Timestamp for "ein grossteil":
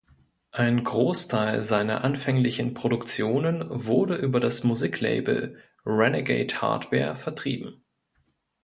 0.49-1.61